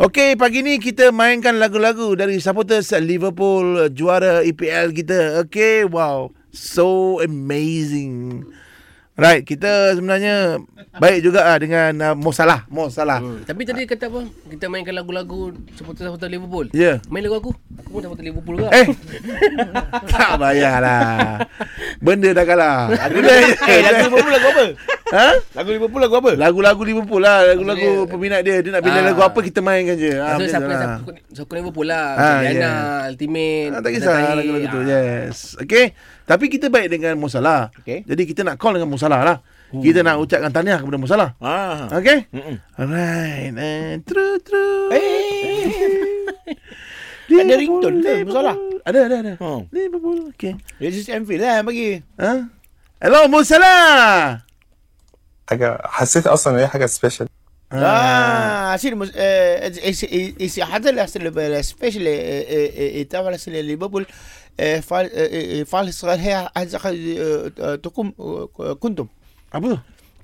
Okey, 0.00 0.32
pagi 0.32 0.64
ni 0.64 0.80
kita 0.80 1.12
mainkan 1.12 1.60
lagu-lagu 1.60 2.16
dari 2.16 2.40
supporters 2.40 2.88
Liverpool 3.04 3.92
juara 3.92 4.40
EPL 4.40 4.96
kita. 4.96 5.44
Okey, 5.44 5.92
wow. 5.92 6.32
So 6.56 7.20
amazing. 7.20 8.48
Right, 9.12 9.44
kita 9.44 9.92
sebenarnya 9.92 10.56
baik 10.96 11.20
juga 11.20 11.52
ah 11.52 11.60
dengan 11.60 11.92
uh, 12.00 12.14
Mo 12.16 12.32
Salah. 12.32 12.64
Mo 12.72 12.88
Salah. 12.88 13.20
Hmm. 13.20 13.44
Tapi 13.44 13.68
tadi 13.68 13.84
kata 13.84 14.08
apa? 14.08 14.24
Kita 14.48 14.72
mainkan 14.72 14.96
lagu-lagu 14.96 15.52
supporter-supporter 15.76 16.32
Liverpool. 16.32 16.72
Ya. 16.72 16.96
Yeah. 16.96 16.96
Main 17.12 17.28
lagu 17.28 17.36
aku. 17.36 17.52
Aku 17.84 17.88
pun 17.92 18.00
supporter 18.00 18.24
Liverpool 18.24 18.56
juga. 18.56 18.72
Eh. 18.72 18.88
tak 20.08 20.40
payahlah. 20.40 21.44
Benda 22.00 22.32
dah 22.32 22.44
kalah. 22.48 22.88
Aku 22.88 23.20
dah. 23.28 23.36
Eh, 23.68 23.80
lagu 23.84 24.08
Liverpool 24.08 24.32
lagu 24.32 24.48
apa? 24.48 24.64
Ha? 25.10 25.28
Lagu 25.52 25.70
Liverpool 25.70 25.98
lagu 25.98 26.14
apa? 26.16 26.30
Lagu-lagu 26.32 26.82
Liverpool 26.82 27.18
lah 27.18 27.42
Lagu-lagu 27.44 28.06
peminat 28.06 28.40
dia 28.40 28.58
Dia 28.58 28.70
nak 28.70 28.80
pilih 28.80 28.94
Ah. 28.96 29.06
lagu 29.06 29.20
apa 29.20 29.38
Kita 29.40 29.58
mainkan 29.58 29.94
je 29.94 30.14
Ah, 30.14 30.38
macam 30.38 30.40
so, 30.40 30.48
siapa 30.48 30.62
tu 30.62 30.70
lah. 30.70 30.78
siapa 30.78 31.10
sokong 31.30 31.56
Liverpool 31.58 31.86
lah. 31.86 32.06
Ah, 32.06 32.14
Macam 32.14 32.38
Diana, 32.40 32.58
yeah. 32.60 33.08
Ultimate. 33.08 33.68
Ah, 33.68 33.80
tak 33.80 33.90
kisah 33.90 34.06
Zatai. 34.08 34.34
lagu-lagu 34.36 34.66
tu. 34.66 34.78
Ah. 34.78 34.84
Yes. 34.86 35.36
Okay. 35.58 35.84
Tapi 36.24 36.44
kita 36.46 36.66
baik 36.68 36.88
dengan 36.90 37.14
Musalah. 37.16 37.60
Okay. 37.76 38.02
Jadi 38.02 38.22
kita 38.24 38.40
nak 38.42 38.54
call 38.54 38.78
dengan 38.78 38.86
Musalah 38.86 39.20
lah. 39.20 39.36
Kita 39.70 40.02
nak 40.02 40.18
ucapkan 40.18 40.50
tahniah 40.50 40.78
kepada 40.78 40.98
Musalah. 40.98 41.28
Ah. 41.38 41.90
Okay. 41.92 42.26
Mm-mm. 42.30 42.56
Alright. 42.76 43.50
And 43.52 44.02
true, 44.02 44.38
true. 44.38 44.90
Eh. 44.90 45.70
Liverpool, 47.26 47.46
Ada 47.46 47.54
ringtone 47.56 47.96
ke. 48.00 48.14
Musalah? 48.24 48.54
Ada, 48.82 48.98
ada, 49.06 49.16
ada. 49.20 49.32
Oh. 49.38 49.66
Liverpool. 49.70 50.34
Okay. 50.34 50.54
Regis 50.78 51.06
Enfield 51.08 51.40
lah 51.40 51.62
bagi. 51.62 51.98
Ha? 52.16 52.46
Hello, 53.00 53.26
Musalah. 53.26 54.42
حاجة 55.49 55.81
حسيت 55.85 56.27
أصلا 56.27 56.53
إن 56.53 56.59
هي 56.59 56.67
حاجة 56.67 56.85
سبيشال 56.85 57.27
Ah, 57.75 58.77
sini 58.77 58.93
mus 58.95 59.09
eh 59.17 59.73
isi 60.37 60.61
hada 60.61 60.93
lah 60.93 61.09
sel 61.09 61.27
special 61.65 62.05
eh 62.07 63.03
tawa 63.09 63.33
sel 63.41 63.57
Liverpool 63.65 64.05
eh 64.55 64.79
fal 64.85 65.09
eh 65.11 65.65
fal 65.65 65.89
صغير 65.89 66.21
هي 66.21 66.47
تقوم 67.83 68.13
kuntum. 68.79 69.09
Apa 69.49 69.65
tu? 69.75 69.77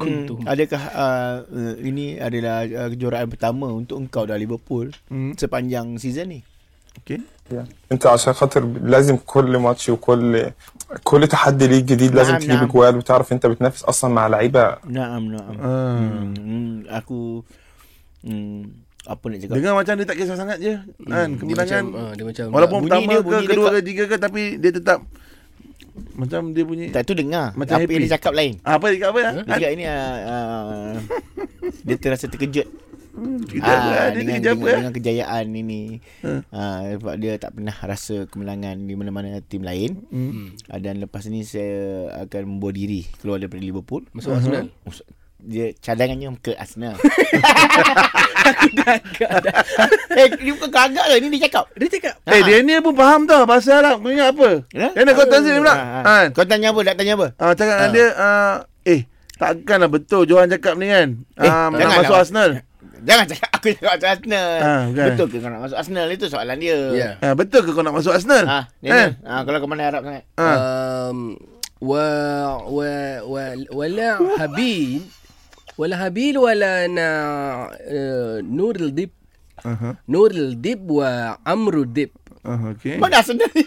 Kuntum. 0.00 0.36
Hmm, 0.42 0.48
adakah 0.48 0.82
uh, 0.92 1.36
uh, 1.48 1.74
ini 1.80 2.16
adalah 2.20 2.64
uh, 2.64 2.88
kejuaraan 2.92 3.28
pertama 3.32 3.68
untuk 3.68 4.00
engkau 4.00 4.24
dari 4.24 4.44
Liverpool 4.48 4.90
Hmm. 5.12 5.36
sepanjang 5.36 6.00
season 6.00 6.32
ni? 6.32 6.40
Okay. 6.96 7.20
أنت 7.92 8.06
عشان 8.06 8.32
خاطر 8.32 8.66
لازم 8.82 9.16
كل 9.16 9.56
ماتش 9.56 9.88
وكل 9.88 10.50
كل 11.04 11.26
تحدي 11.26 11.66
ليك 11.66 11.84
جديد 11.84 12.14
لازم 12.14 12.30
نعم، 12.30 12.40
تجيب 12.40 12.50
نعم. 12.50 12.66
جوال 12.66 12.96
وتعرف 12.96 13.32
أنت 13.32 13.46
بتنافس 13.46 13.84
أصلا 13.84 14.10
مع 14.14 14.26
لعيبة 14.26 14.74
Naam, 14.74 15.22
naam. 15.30 15.54
Ah. 15.62 15.98
Hmm, 15.98 16.34
hmm, 16.34 16.72
aku 16.90 17.46
hmm, 18.26 18.86
apa 19.06 19.24
nak 19.30 19.38
cakap? 19.38 19.54
Dengar 19.54 19.72
macam 19.78 19.94
dia 19.94 20.06
tak 20.06 20.16
kisah 20.18 20.34
sangat 20.34 20.58
je. 20.58 20.74
Kan? 21.06 21.38
Dia 21.38 21.38
Kemenangan. 21.38 21.62
macam, 21.62 21.82
ah, 21.94 22.12
dia 22.18 22.24
macam 22.26 22.46
Walaupun 22.50 22.78
bunyi 22.82 22.90
pertama 22.90 23.06
dia, 23.06 23.18
ke, 23.18 23.26
bunyi 23.26 23.46
kedua 23.46 23.68
dia 23.70 23.78
ke, 23.78 23.86
tiga 23.86 24.02
ke, 24.10 24.16
tapi 24.18 24.42
dia 24.58 24.72
tetap 24.74 24.98
macam 26.12 26.40
dia 26.52 26.64
bunyi. 26.66 26.86
tak 26.90 27.02
tu 27.06 27.14
dengar. 27.14 27.54
Macam 27.54 27.74
apa 27.78 27.86
happy. 27.86 27.94
yang 27.94 28.02
dia 28.04 28.12
cakap 28.18 28.32
lain. 28.34 28.52
Ah, 28.66 28.74
apa 28.76 28.84
dia 28.90 28.96
cakap 28.98 29.10
apa 29.14 29.20
ya? 29.22 29.30
Dia 29.30 29.52
cakap 29.54 29.70
ini 29.70 29.84
uh, 29.86 30.16
uh, 30.26 30.94
dia 31.86 31.96
terasa 31.96 32.26
terkejut. 32.26 32.66
Kita 33.21 33.63
apa? 33.63 33.87
Ah, 33.87 34.07
Dia 34.09 34.17
dengan, 34.17 34.37
apa? 34.37 34.49
dengan, 34.51 34.65
eh? 34.65 34.77
dengan 34.79 34.93
kejayaan 34.93 35.45
ini 35.51 35.81
Hmm. 36.19 36.41
ah, 36.49 36.81
sebab 36.91 37.15
dia 37.15 37.33
tak 37.35 37.51
pernah 37.53 37.75
rasa 37.75 38.25
kemenangan 38.25 38.77
di 38.79 38.93
mana-mana 38.93 39.37
tim 39.41 39.61
lain 39.61 40.01
Hmm. 40.07 40.57
Ah, 40.65 40.77
dan 40.77 40.97
lepas 40.97 41.25
ni 41.25 41.41
saya 41.41 41.71
akan 42.19 42.41
membawa 42.49 42.71
diri 42.71 43.05
keluar 43.17 43.37
daripada 43.37 43.59
Liverpool 43.59 44.05
Masuk 44.11 44.33
Arsenal. 44.33 44.69
Us- 44.83 45.05
dia 45.39 45.73
cadangannya 45.75 46.37
ke 46.37 46.53
Arsenal 46.53 46.93
eh 50.11 50.27
dia 50.31 50.51
bukan 50.51 50.69
kagak 50.69 51.01
lah 51.03 51.17
ini 51.17 51.27
dia 51.31 51.47
cakap 51.47 51.65
Dia 51.73 51.89
cakap. 51.89 52.15
Eh, 52.23 52.41
dia 52.41 52.57
ni 52.59 52.77
pun 52.77 52.93
faham 52.93 53.25
tau 53.25 53.45
bahasa 53.45 53.73
Arab. 53.75 54.01
Kau 54.01 54.09
ingat 54.09 54.31
apa? 54.31 54.49
Ya? 54.69 54.89
Dia 54.91 55.01
nak 55.01 55.13
kau 55.13 55.25
translate 55.25 55.57
pula. 55.57 55.71
Ah, 55.71 55.77
ah. 55.77 56.01
Kan? 56.03 56.25
kau 56.31 56.45
tanya 56.45 56.67
apa 56.69 56.79
nak 56.83 56.95
tanya 56.95 57.13
apa 57.15 57.27
Ah, 57.35 57.51
cakap 57.51 57.73
dengan 57.75 57.81
Ah. 57.81 57.91
dia, 57.91 58.07
ah, 58.15 58.55
eh, 58.85 59.01
takkanlah 59.35 59.89
betul 59.89 60.21
Johan 60.25 60.45
cakap 60.47 60.73
ni 60.75 60.87
kan. 60.87 61.07
Eh, 61.35 61.49
Ah, 61.49 61.67
nak 61.69 61.97
masuk 61.99 62.15
Arsenal. 62.15 62.49
Jangan 63.01 63.25
cakap 63.25 63.49
aku 63.57 63.67
nak 63.73 63.97
masuk 63.97 64.09
Arsenal. 64.09 64.51
Ha, 64.61 64.73
kan. 64.93 65.07
Betul 65.13 65.27
ke 65.27 65.37
kau 65.41 65.49
nak 65.49 65.61
masuk 65.65 65.77
Arsenal? 65.77 66.07
Itu 66.13 66.25
soalan 66.29 66.57
dia. 66.61 66.79
Yeah. 66.93 67.13
Ha, 67.21 67.33
betul 67.33 67.61
ke 67.65 67.71
kau 67.73 67.83
nak 67.83 67.95
masuk 67.97 68.13
Arsenal? 68.13 68.45
Ha, 68.45 68.59
eh. 68.85 69.09
ha, 69.25 69.41
kalau 69.41 69.57
kau 69.57 69.69
mana 69.69 69.89
harap 69.89 70.01
sangat. 70.05 70.23
Ha. 70.37 70.49
Um, 71.09 71.33
wa 71.81 72.05
wa 72.69 72.91
wa 73.25 73.43
wala 73.73 74.09
habil 74.37 75.01
wala 75.81 75.95
habil 75.97 76.37
wala 76.37 76.85
na 76.85 77.07
eh, 77.89 77.89
uh, 77.89 78.35
nurul 78.45 78.93
dib 78.93 79.09
uh-huh. 79.65 79.97
nurul 80.05 80.61
dib 80.61 80.85
wa 80.85 81.41
amrul 81.41 81.89
dib 81.89 82.13
uh, 82.45 82.69
okay. 82.69 83.01
mana 83.01 83.25
sebenarnya 83.25 83.65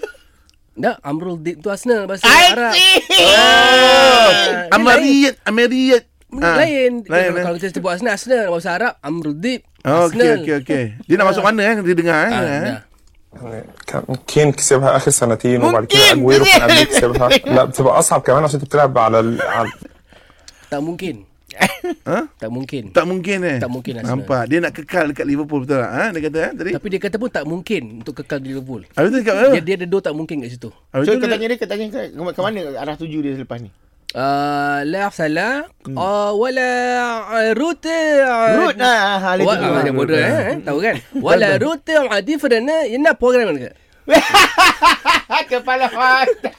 Dah, 0.75 0.99
Amrul 1.07 1.39
Dib 1.39 1.63
tu 1.63 1.71
Arsenal 1.71 2.11
Bahasa 2.11 2.27
Arab. 2.27 2.75
Oh. 2.75 4.31
Amariyat, 4.75 5.39
Amariyat 5.47 6.03
Ah, 6.34 6.62
lain. 6.62 7.02
lain, 7.10 7.30
Kalau, 7.34 7.42
kalau 7.42 7.56
kita 7.58 7.74
sebut 7.74 7.90
Arsenal, 7.90 8.14
Arsenal 8.14 8.54
bahasa 8.54 8.70
Arab 8.78 8.94
Amrul 9.02 9.34
Dib. 9.34 9.66
Oh, 9.82 10.06
okey, 10.06 10.22
Arsenal. 10.22 10.38
okey, 10.46 10.56
okey. 10.62 10.84
Dia 11.10 11.16
nak 11.18 11.26
masuk 11.34 11.42
mana 11.42 11.62
eh? 11.66 11.76
Dia 11.82 11.96
dengar 11.98 12.20
eh? 12.22 12.32
Ah, 12.32 12.42
eh? 12.42 12.62
dah. 12.62 12.82
يعني 13.30 13.62
كان 13.86 14.02
كين 14.26 14.48
كسبها 14.58 14.98
آخر 14.98 15.12
سنتين 15.14 15.62
وبعد 15.62 15.86
كده 15.86 16.02
ممكن. 16.02 16.18
أجويرو 16.18 16.46
كان 16.50 16.62
قبل 16.66 16.84
كسبها 16.90 17.28
لا 17.30 17.64
بتبقى 17.70 17.94
أصعب 18.02 18.22
كمان 18.26 18.42
عشان 18.44 18.58
أنت 18.60 18.66
بتلعب 18.66 18.98
على 18.98 19.20
ال... 19.20 19.38
على 19.42 19.70
Tak 20.70 20.82
mungkin. 20.82 21.16
Ha? 22.10 22.20
Tak 22.42 22.50
mungkin. 22.50 22.84
Tak 22.90 23.06
mungkin 23.06 23.38
eh? 23.46 23.58
Tak 23.62 23.70
mungkin 23.70 23.94
Arsenal. 24.02 24.18
Nampak. 24.18 24.44
Dia 24.50 24.58
nak 24.66 24.74
kekal 24.74 25.14
dekat 25.14 25.26
Liverpool 25.30 25.62
betul 25.62 25.78
tak? 25.78 25.92
Ha? 25.94 26.06
Dia 26.10 26.22
kata 26.26 26.38
eh, 26.42 26.52
tadi? 26.58 26.72
Tapi 26.74 26.88
dia 26.90 27.00
kata 27.02 27.16
pun 27.22 27.30
tak 27.30 27.46
mungkin 27.46 27.82
untuk 28.02 28.14
kekal 28.18 28.38
di 28.42 28.50
Liverpool. 28.50 28.82
Habis 28.98 29.10
tu 29.14 29.18
cakap 29.22 29.34
apa? 29.38 29.48
Dia, 29.54 29.62
dia 29.62 29.76
ada 29.78 29.86
dua 29.86 30.02
tak 30.02 30.14
mungkin 30.14 30.36
kat 30.42 30.50
situ. 30.50 30.70
Habis 30.90 31.06
so 31.06 31.12
tu 31.14 31.18
kau 31.18 31.26
dia- 31.26 31.34
tanya 31.38 31.46
dia 31.50 31.58
kau 31.58 31.70
tanya 31.70 31.86
ke, 31.90 32.02
ke 32.10 32.42
mana 32.42 32.60
arah 32.82 32.96
tuju 32.98 33.18
dia 33.22 33.34
selepas 33.38 33.58
ni 33.62 33.70
Uh, 34.14 34.82
لا 34.90 35.06
salah 35.14 35.70
uh, 35.86 36.32
ولا 36.34 36.74
روت 37.54 37.86
uh, 37.86 38.58
Root 38.58 38.78
ah 38.82 39.22
hal 39.22 39.38
itu. 39.38 39.46
Wala, 39.46 39.86
dia 39.86 39.94
bodoh 39.94 40.18
eh, 40.18 40.58
tahu 40.66 40.80
kan? 40.82 40.96
Wala 41.14 41.62
root 41.62 41.86
different 42.26 42.70
என்ன 42.90 43.08
program 43.22 43.46
இருக்கு 43.54 43.70
Kepala 45.50 45.88
mata. 45.94 46.50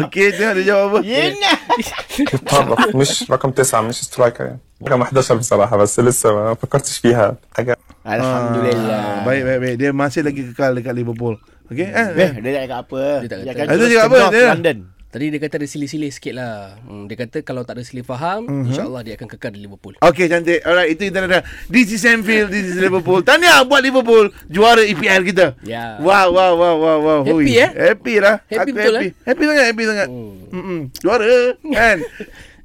Okey, 0.00 0.26
tengok 0.38 0.54
dia 0.58 0.64
jawab 0.70 0.86
apa. 0.86 0.98
Yena. 1.02 1.52
يتطرف 2.18 2.96
مش 2.96 3.10
رقم 3.30 3.50
تسعة 3.50 3.80
مش 3.80 3.98
سترايكر 4.06 4.44
يعني 4.44 4.60
رقم 4.86 5.02
11 5.02 5.34
بصراحة 5.34 5.74
بس 5.76 6.00
لسه 6.00 6.32
ما 6.34 6.54
فكرتش 6.54 6.98
فيها 6.98 7.36
حاجة 7.56 7.74
Ah, 8.06 8.14
Alhamdulillah. 8.22 9.26
baik, 9.26 9.42
baik, 9.42 9.58
baik. 9.62 9.76
Dia 9.82 9.90
masih 9.90 10.22
lagi 10.22 10.46
kekal 10.46 10.78
dekat 10.78 10.94
Liverpool. 10.94 11.34
Okey? 11.66 11.90
Eh, 11.90 12.06
Eh, 12.14 12.22
eh. 12.22 12.30
dia 12.38 12.50
tak 12.54 12.62
cakap 12.70 12.78
apa. 12.86 13.02
Dia 13.18 13.28
tak 13.34 13.38
kata. 13.42 13.50
akan 13.50 13.64
Ah, 13.66 13.66
dia 13.66 13.78
terus 13.82 13.90
cakap 13.90 14.06
ke 14.06 14.14
apa? 14.14 14.18
North 14.22 14.34
Dia- 14.38 14.50
London. 14.54 14.76
Tadi 15.11 15.27
dia 15.27 15.37
kata 15.37 15.59
ada 15.59 15.67
silih-silih 15.67 16.07
sikit 16.07 16.33
lah. 16.33 16.79
Hmm, 16.81 17.03
dia 17.03 17.19
kata 17.19 17.43
kalau 17.43 17.61
tak 17.61 17.75
ada 17.75 17.83
silih 17.83 18.01
faham, 18.01 18.47
Mhm. 18.47 18.71
insyaAllah 18.71 19.03
dia 19.03 19.19
akan 19.19 19.27
kekal 19.27 19.51
di 19.51 19.59
Liverpool. 19.59 19.99
Okey, 19.99 20.25
cantik. 20.25 20.63
Alright, 20.63 20.87
itu 20.89 21.11
kita 21.11 21.27
dah. 21.27 21.43
This 21.67 21.91
is 21.91 22.01
Anfield, 22.01 22.47
this 22.47 22.63
is 22.65 22.79
Liverpool. 22.79 23.19
Tahniah 23.19 23.59
buat 23.61 23.79
Liverpool 23.79 24.31
juara 24.47 24.79
EPL 24.81 25.27
kita. 25.27 25.59
Ya. 25.61 25.99
Wow, 25.99 26.31
wow, 26.31 26.53
wow, 26.55 26.75
wow, 26.77 26.97
wow. 26.97 27.19
Happy, 27.21 27.43
Hui. 27.43 27.59
eh? 27.59 27.69
Happy 27.69 28.15
lah. 28.17 28.39
Happy 28.47 28.71
Aku 28.71 28.71
betul, 28.71 28.95
happy. 28.95 29.09
Happy 29.21 29.43
sangat, 29.45 29.65
happy 29.67 29.83
sangat. 29.83 30.07
Mm-mm. 30.07 30.79
Juara 30.97 31.27
kan? 31.61 31.97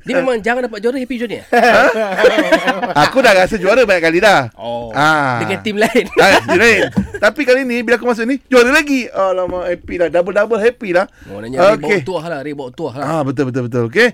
Dia 0.07 0.23
memang 0.23 0.39
jangan 0.39 0.71
dapat 0.71 0.79
juara 0.79 0.97
happy 1.03 1.17
Junior. 1.19 1.45
Aku 3.05 3.19
dah 3.19 3.35
rasa 3.35 3.59
juara 3.59 3.83
banyak 3.83 4.03
kali 4.07 4.19
dah. 4.23 4.55
Oh. 4.55 4.95
Ah. 4.95 5.43
Dengan 5.43 5.59
tim 5.67 5.77
lain. 5.77 6.05
Ah, 6.23 6.39
dia 6.47 6.59
lain. 6.59 6.83
Tapi 7.19 7.41
kali 7.43 7.67
ni 7.67 7.83
bila 7.83 7.99
aku 7.99 8.07
masuk 8.07 8.23
ni 8.31 8.39
juara 8.47 8.71
lagi. 8.71 9.11
Alamak 9.11 9.67
happy 9.67 9.95
lah. 9.99 10.09
Double-double 10.15 10.61
happy 10.63 10.91
lah. 10.95 11.11
Oh, 11.27 11.43
nanya 11.43 11.75
okay. 11.75 11.75
Ray 11.75 11.83
bawa 11.83 12.07
tuah 12.07 12.25
lah. 12.31 12.39
Ray 12.47 12.55
bawa 12.55 12.71
tuah 12.71 12.95
lah. 12.95 13.07
Ah 13.19 13.23
betul 13.27 13.51
betul 13.51 13.63
betul. 13.67 13.83
Okey. 13.91 14.05